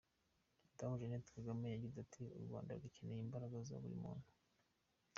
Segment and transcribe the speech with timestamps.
[0.69, 4.27] Madame Jeannette Kagame yagize ati: “U Rwanda rukeneye imbaraga za buri muntu.